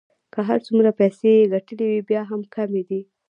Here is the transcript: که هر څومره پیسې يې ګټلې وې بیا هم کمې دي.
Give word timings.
که 0.33 0.39
هر 0.49 0.59
څومره 0.67 0.89
پیسې 0.99 1.29
يې 1.37 1.49
ګټلې 1.53 1.85
وې 1.89 1.99
بیا 2.09 2.21
هم 2.31 2.41
کمې 2.53 2.83
دي. 2.89 3.01